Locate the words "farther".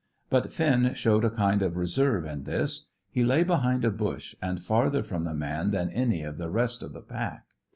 4.59-5.03